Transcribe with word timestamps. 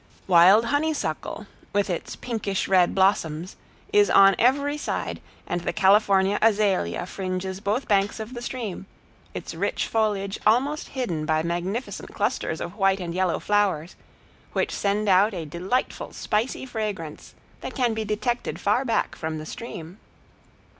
Wild 0.25 0.65
honeysuckle, 0.65 1.45
with 1.73 1.87
its 1.87 2.15
pinkish 2.15 2.67
red 2.67 2.95
blossoms, 2.95 3.55
is 3.93 4.09
on 4.09 4.35
every 4.39 4.75
side 4.75 5.21
and 5.45 5.61
the 5.61 5.71
California 5.71 6.39
azalea 6.41 7.05
fringes 7.05 7.59
both 7.59 7.87
banks 7.87 8.19
of 8.19 8.33
the 8.33 8.41
stream, 8.41 8.87
its 9.35 9.53
rich 9.53 9.85
foliage 9.85 10.39
almost 10.43 10.87
hidden 10.97 11.23
by 11.27 11.43
magnificent 11.43 12.15
clusters 12.15 12.59
of 12.59 12.77
white 12.77 12.99
and 12.99 13.13
yellow 13.13 13.37
flowers, 13.37 13.95
which 14.53 14.71
send 14.71 15.07
out 15.07 15.35
a 15.35 15.45
delightful, 15.45 16.11
spicy 16.13 16.65
fragrance, 16.65 17.35
that 17.59 17.75
can 17.75 17.93
be 17.93 18.03
detected 18.03 18.59
far 18.59 18.83
back 18.83 19.15
from 19.15 19.37
the 19.37 19.45
stream. 19.45 19.99